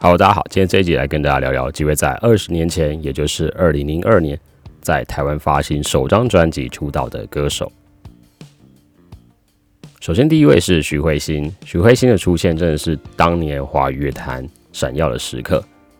[0.00, 4.38] Hello，大家好，今天这一集来跟大家聊聊几位在二十年前，也就是二零零二年，
[4.80, 7.72] 在台湾发行首张专辑出道的歌手。
[10.00, 11.52] 首先，第一位是徐慧欣。
[11.64, 15.56] 徐慧欣的出现真的是当年华语乐坛闪耀的时刻，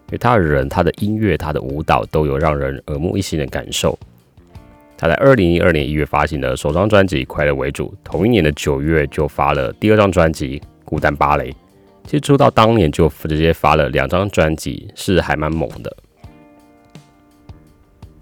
[0.06, 3.98] 因为她的人、她的音乐、她的舞蹈都有让人耳目一新的感受。
[4.96, 11.50] 她在二零一二年一月发行的首张专辑《快乐为主》，同一年的九月就发了第二张专辑《孤单芭蕾》。
[12.08, 15.94] 其实出道当年就直接发了两张专辑，是还蛮猛的。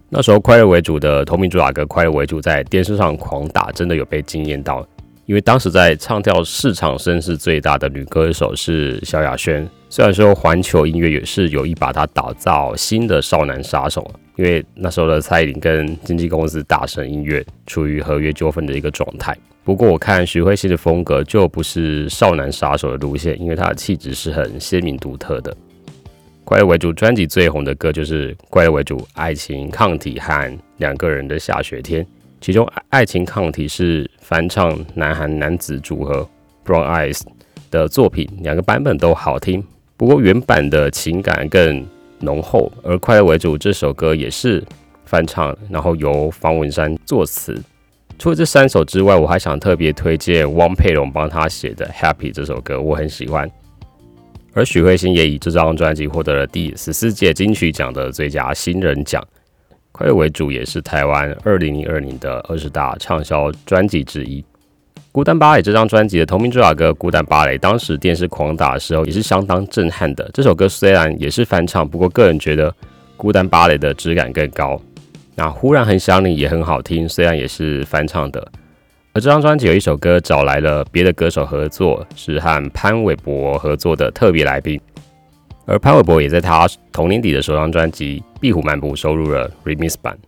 [0.08, 4.84] 那时候快乐为主的同名主打歌《快乐为主》在电视上狂打，真的有被惊艳到。
[5.26, 19.36] 因为当时在唱跳市场声势最大的女歌手是萧亚轩，虽然说环球音乐也是有意把她打造新的少男杀手，因为那时候的蔡依林跟经纪公司大神音乐处于合约纠纷的一个状态。
[19.66, 25.54] 不过我看徐慧欣的风格就不是少男杀手的路线，因为他的气质是很鲜明独特的。
[26.44, 32.06] 快乐为主专辑最红的歌就是《快乐为主》，爱情抗体和两个人的下雪天。
[32.40, 36.28] 其中爱情抗体是翻唱南韩男子组合
[36.64, 37.20] Brown Eyes
[37.68, 39.64] 的作品，两个版本都好听。
[39.96, 41.84] 不过原版的情感更
[42.20, 44.62] 浓厚，而快乐为主这首歌也是
[45.04, 47.60] 翻唱，然后由方文山作词。
[48.18, 53.48] 除了这三首之外，我还想特别推荐汪佩蓉帮他写的《Happy》这首歌，我很喜欢。
[54.54, 59.22] 而许慧欣也以这张专辑获得了第十四届金曲奖的最佳新人奖。
[59.92, 64.42] 快乐为主也是台湾二零零二年的二十大畅销专辑之一。
[65.12, 70.28] 孤单芭蕾这张专辑的同名主打歌《孤单芭蕾》，当时电视狂打的时候也是相当震撼的。
[70.32, 72.74] 这首歌虽然也是翻唱，不过个人觉得
[73.16, 74.80] 孤单芭蕾的质感更高。
[75.38, 78.50] 那忽然很想你也很好听，虽然也是翻唱的。
[79.12, 84.80] 而这张专辑有一首歌找来了别的歌手合作，是和潘玮柏合作的特别来宾。
[85.66, 90.18] 而潘玮柏也在他同年底的首张专辑《壁虎漫步》收录了 Remix 版。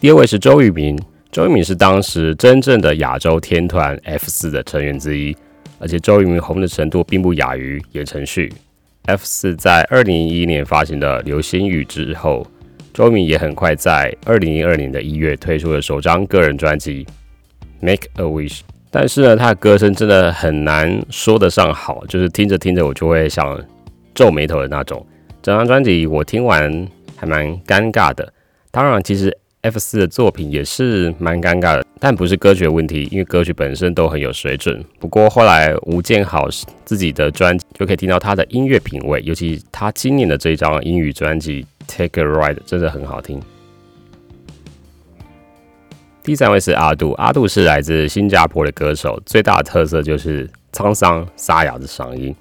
[0.00, 0.96] 第二位是周渝民，
[1.32, 5.36] 周渝民是当时真正的亚洲天团 F 四的成员之一，
[5.80, 8.52] 而且周渝民红的程度并不亚于言承旭。
[9.06, 12.46] F 四在二零一一年发行的《流星雨》之后，
[12.92, 17.04] 周敏也很快在二零一二年的一月推出了首张个人专辑
[17.80, 18.58] 《Make a Wish》。
[18.90, 23.60] 但是呢，他的歌声真的很难说得上好，就是听着听着我就会想
[24.14, 25.04] 皱眉头的那种。
[25.42, 28.32] 整张专辑我听完还蛮尴尬的。
[28.70, 31.84] 当然，其实 F 四的作品也是蛮尴尬的。
[31.98, 34.82] 但不是歌曲的问题，因为歌曲本身都很有水准。
[34.98, 36.48] 不过后来吴建豪
[36.84, 43.38] 自己的专辑就可以听到他的音乐品味，尤其他今年的这张英语专辑《Take a Ride》真的很好听。
[46.22, 52.34] 第三位是阿杜，阿杜是来自新加坡的歌手，最大的特色就是沧桑沙哑的嗓音，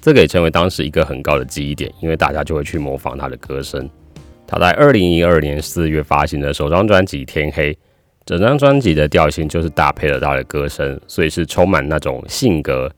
[0.00, 3.88] 这个也成为当时一个很高的记忆点，因为大家就会去模仿他的歌声。
[4.52, 7.72] 他在二零一二年四月发行的首张专辑《天黑》。
[8.26, 12.92] 整张专辑的调性就是搭配了他的歌声，所以是充满那种性格，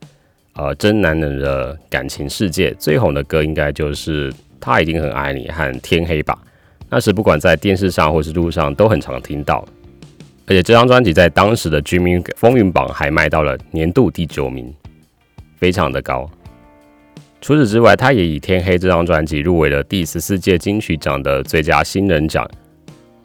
[0.55, 2.71] 呃，真男人的感情世界。
[2.73, 4.29] 最红的歌应该就是
[4.59, 6.37] 《他一定很爱你》和《天黑》吧。
[6.89, 9.65] 那时不管在电视上或是路上都很常听到，
[10.47, 14.71] 而且这张专辑在当时的居民风云榜还卖到了年度第九名，
[15.57, 16.29] 非常的高。
[17.45, 22.43] 除此之外，他也以《天黑》这张专辑入围了第十四届金曲奖的最佳新人奖。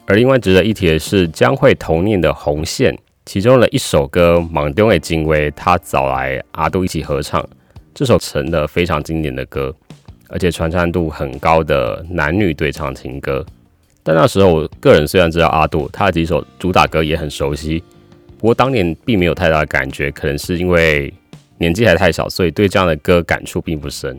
[0.05, 2.93] 而另外值得一提的是，将会同年的《红线》，
[3.25, 7.43] 其中的一首歌《莽丢的金威》，他找来阿杜一起合唱，
[7.95, 9.73] 这首成了非常经典的歌，
[10.29, 13.43] 而且传唱度很高的男女对唱情歌。
[14.03, 17.83] 但那时候，我个人虽然知道阿杜，他的几首主打歌也很熟悉，
[18.37, 21.11] 不过当年并没有太大的感觉，可能是因为
[21.61, 24.17] 年纪还太小，所以对这样的歌感触并不深。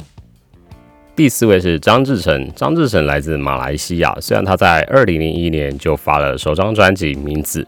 [1.15, 7.63] 第四位是张志成，张志成来自马来西亚，虽然他在二零零一年就发了首张专辑《名字》，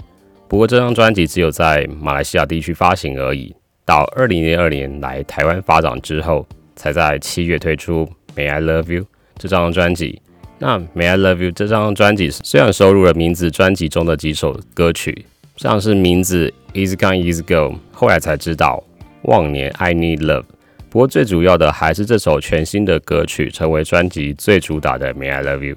[0.48, 3.54] 不过这张专辑只有在马来西亚地区发行而已。
[3.84, 8.08] 到二零零二年来台湾发展之后，才在七月推出
[8.38, 9.02] 《May I Love You》
[9.36, 10.22] 这张专辑。
[10.58, 15.26] 那《May I Love You》这张专辑虽然收录了《名字》专辑中的几首歌曲，
[15.56, 18.82] 像是《名字》《Easy Come Easy Go》，后来才知道
[19.24, 20.42] 《忘年 I Need Love》。
[20.90, 25.74] 不过最主要的还是这首全新的歌曲，成为专辑最主打的《May I Love You》。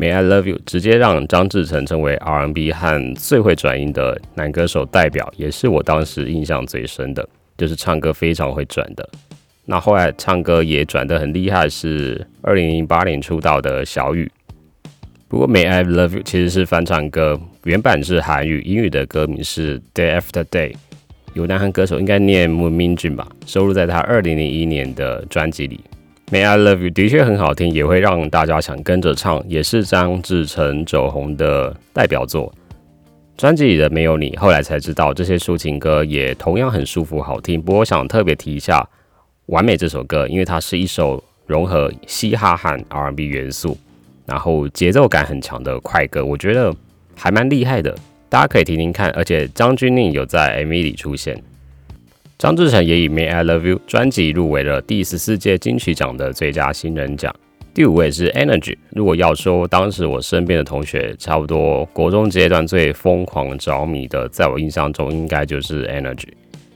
[0.00, 9.08] May I Love You》直接让张志成成为 R&B 和最会转音的男歌手代表，也是我当时印象最深的，就是唱歌非常会转的。
[9.64, 14.30] 那后来唱歌也转得很厉害，是二零零八年出道的小雨。
[15.26, 20.72] 不过《May I Love You》其实是翻唱歌，原版是韩语，英语的歌名是《Day After Day》。
[21.38, 25.78] 有南韩歌手应该念 Moon Minjun 吧，收录在他二零零一年的专辑里。
[26.32, 32.52] May I Love You 的确很好听，也会让大家想跟着唱，也是张志成走红的代表作。
[33.36, 37.62] 专辑里的没有你，后来才知道这些抒情歌也同样很舒服好听。
[37.62, 38.80] 不过我想特别提一下
[39.46, 43.78] 《完美》这首歌，因为它是一首融合嘻哈和 R&B 元素，
[44.26, 46.74] 然后节奏感很强的快歌，我觉得
[47.14, 47.96] 还蛮厉害的，
[48.28, 49.10] 大家可以听听看。
[49.10, 51.42] 而且张钧甯有在 MV 里出现。
[52.38, 57.34] 张志成也以《May I Love You》专辑入围了第十四届金曲奖的最佳新人奖。
[57.74, 58.76] 第五位是 Energy。
[58.90, 66.28] 如果要说当时我身边的同学，差不多国中阶段最疯狂着迷的，在我印象中应该就是 Energy。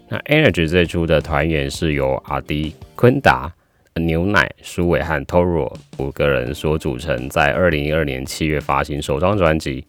[0.08, 3.52] 那 Energy 最初的团员是由阿迪、昆达、
[3.94, 9.84] 牛奶、舒伟和 Toro 五个人所组成，在二零一二年七月发行首张专辑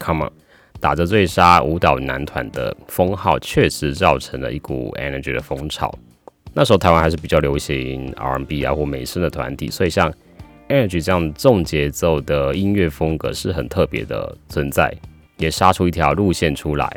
[0.04, 0.28] 《Come On》。
[0.80, 5.92] 打着最杀舞蹈男团的封号，确实造成了一股 energy 的风潮。
[6.52, 10.12] 那时候台湾还是比较流行 R&B 啊或美声的团体，所以像
[10.68, 14.94] energy 这样重节奏的音乐风格是很特别的存在，
[15.36, 16.90] 也杀出一条路线出来。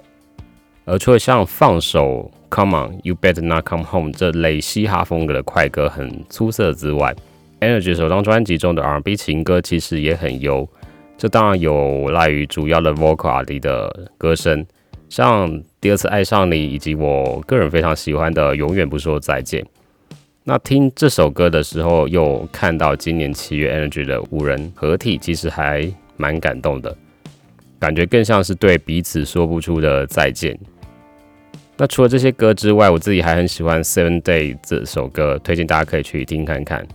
[0.86, 7.16] 而除了像放手 Come On You Better Not Come Home 这类嘻哈风格的快歌很出色之外
[7.60, 10.68] ，energy 首张专辑中的 R&B 情歌其实也很优。
[11.19, 14.66] 这当然有赖于主要的 vocal 阿迪的歌声，
[15.10, 19.62] 像第二次爱上你，以及我个人非常喜欢的永远不说再见。
[20.45, 25.86] 那听这首歌的时候，又看到今年七月 Energy 的五人合体，其实还
[26.16, 26.95] 蛮感动的，
[27.77, 30.57] 感觉更像是对彼此说不出的再见。
[31.75, 36.88] 那除了这些歌之外，我自己还很喜欢 Seven Day 这首歌，推荐大家可以去听看看。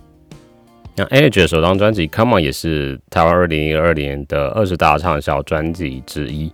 [0.97, 6.49] 那 Energy 的首张专辑《Come On》也是台湾二零一二年的二十大畅销专辑之一。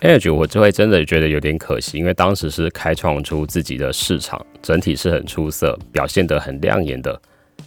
[0.00, 7.20] Energy 我这回真的觉得有点可惜，因为当时是开创出自己的市场，整体是很出色，表现得很亮眼的。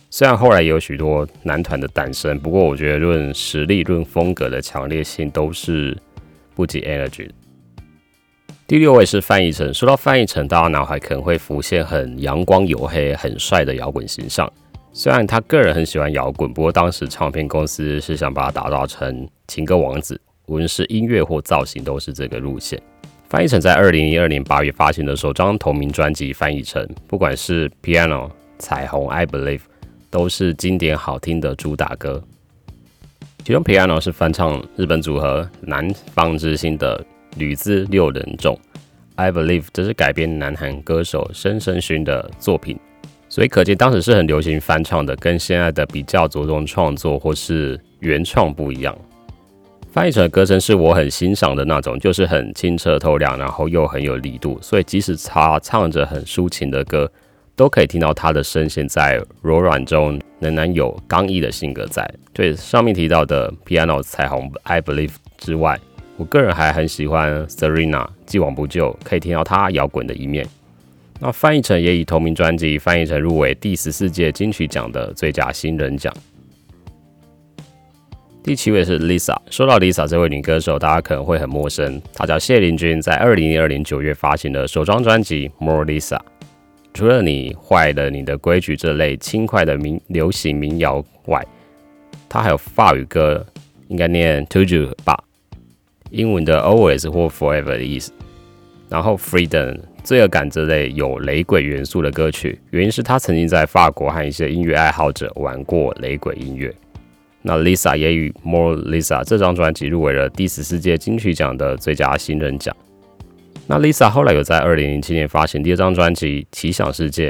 [0.09, 5.95] 虽然后来也有许多男团的诞生，不过我觉得论实力、论风格的强烈性都是
[6.55, 7.29] 不及 Energy。
[8.65, 9.71] 第六位是范逸臣。
[9.71, 14.51] 说到范逸臣，大家脑海可能会浮现很阳光、黝黑、很帅的摇滚形象。
[14.93, 22.81] 虽然他个人很喜欢摇滚，不过当时唱片公司是想把他打造成情歌王子，无论是音乐或造型都是这个路线。
[23.29, 28.29] 翻译成在二零一二年八月发行的首张同名专辑，翻译成不管是 Piano、
[28.59, 29.61] 彩虹、I Believe，
[30.09, 32.21] 都是经典好听的主打歌。
[33.45, 37.01] 其中 Piano 是翻唱日本组合南方之星的
[37.37, 38.59] 吕兹六人众
[39.15, 42.77] ，I Believe 则是改编南韩歌手申申勋的作品。
[43.31, 48.93] 所以可见，当时是很流行翻唱的，跟现在的比较着重创作或是原创不一样。
[49.89, 54.59] 翻译成歌声是我很欣赏的那种，就是很清澈透亮，然后又很有力度。
[54.61, 57.09] 所以即使他唱着很抒情的歌，
[57.55, 62.05] 都可以听到他的声线在柔软中仍然有刚毅的性格在。
[62.33, 65.79] 对上面提到的 Piano、彩虹、I Believe 之外，
[66.17, 70.45] 我个人还很喜欢 Serena，既往不咎，可以听到他摇滚的一面。
[71.23, 76.11] 那翻译成也以同名专辑翻译成入围第十四届金曲奖的最佳新人奖。
[78.41, 79.37] 第七位是 Lisa。
[79.51, 86.17] 说到 Lisa 这位女歌手，大家可能会很陌生，她叫谢玲君，在二零零二年九月发行的首张专辑《More Lisa》。
[86.91, 91.45] 除了你坏了你的规矩这类轻快的民流行民谣外，
[92.27, 93.45] 她还有法语歌，
[93.89, 95.23] 应该念 t o j o u 吧，
[96.09, 98.11] 英文的 Always 或 Forever 的意思。
[98.89, 99.77] 然后 Freedom。
[100.03, 106.73] 罪恶感这类有雷鬼元素的歌曲，原因是他曾经在法国和一些音乐爱好者玩过雷鬼音乐。
[107.43, 112.75] 那 Lisa 也与 More Lisa 这张专辑入围了第十四届金曲奖的最佳新人奖。
[113.67, 117.29] 那 Lisa 后来有在二零零七年发行第二张专辑《奇想世界》，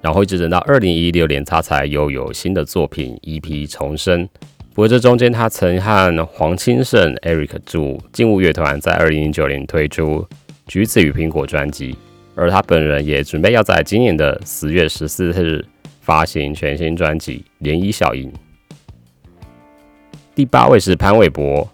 [0.00, 4.28] 然后一直等到二零一六年，她才又有新的作品 EP 重生。
[4.74, 10.26] 不过这中间，他曾和黄清盛、Eric 祝劲舞乐团在二零零九年推出。
[10.66, 11.96] 橘子与苹果专辑，
[12.34, 15.64] 而他本人也准备要在今年的十月十四日
[16.00, 18.30] 发行全新专辑《涟漪效应》。
[20.34, 21.70] 第八位是潘玮柏，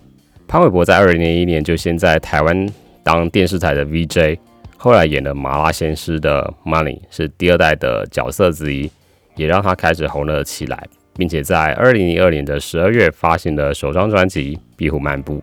[0.49, 2.68] 潘玮柏在二零零一年就先在台湾
[3.02, 4.38] 当电视台的 VJ，
[4.76, 8.90] 后来演了《麻辣鲜师》的 Money，是第二代的角色之一，
[9.37, 15.37] 也让他开始红了起来，并且在二零零二年的十二月发行了首张专辑《壁虎漫步》。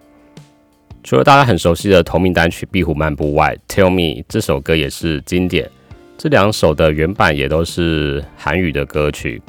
[1.08, 5.72] 除了大家很熟悉的同名单曲《壁虎漫步》外，《Tell Me》这首歌也是经典。
[6.18, 9.42] 这两首的原版也都是韩语的歌曲。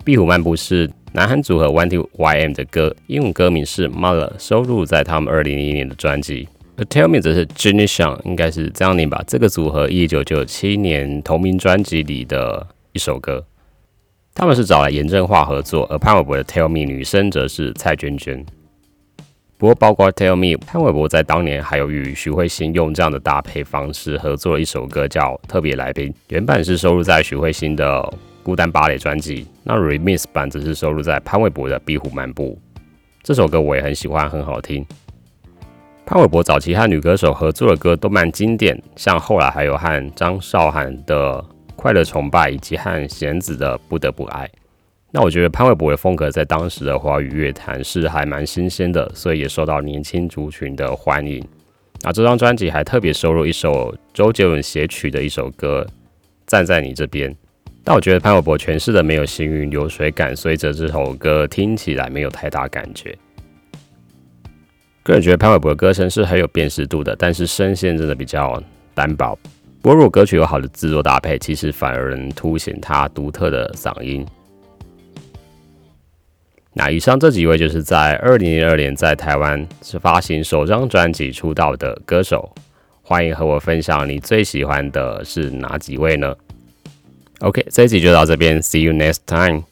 [0.04, 9.22] 《壁虎漫步》是南韩组合 One Two YM 的歌，英文歌名是《Mother》，收录在他们二零零一年的专辑而 Tell Me 则是 Jenny Shang，应该是这样念吧。
[9.28, 13.46] 这个组合一九九七年同名专辑里的一首歌，
[14.34, 18.44] 他们是找来严正化合作，而潘玮柏的 Tell Me 女生则是蔡娟娟。
[19.58, 28.00] 不过，包括 Tell Me，潘玮柏在当年还有与徐慧欣用这样的搭配方式合作了一首歌，叫《特别来宾》，原版是收录在徐慧欣的
[28.42, 32.58] 《孤单芭蕾》专辑，那 Remix 版则是收录在潘玮柏的《壁虎漫步》。
[33.22, 34.84] 这首歌我也很喜欢，很好听。
[36.04, 41.42] 潘玮柏早期和女歌手合作的歌都蛮经典，像后来还有和张韶涵的
[41.74, 44.44] 《快乐崇拜》，以及和弦子的《不得不爱》。
[45.12, 51.42] 那我觉得潘玮柏的风格在当时的华语乐坛是还蛮新鲜的，所以也受到年轻族群的欢迎。
[52.02, 55.86] 那这张专辑还特别收录一首周杰伦写曲的一首歌
[56.46, 57.30] 《站在你这边》，
[57.82, 63.16] 但我觉得潘玮柏诠释的没有行云流水感，所以这首歌听起来没有太大感觉。
[65.02, 69.38] 个人觉得潘玮柏的歌声是很有辨识度的，但是声线真的比较单薄。
[69.80, 74.26] 不过如果歌曲有好的制作搭配，其实反而能凸显他独特的嗓音。
[76.78, 82.54] 那以上这几位就是在二零零二年在台湾是发行首张专辑出道的歌手，
[83.00, 86.36] 欢迎和我分享你最喜欢的是哪几位呢
[87.40, 89.62] ？OK，这一集就到这边，See you next time。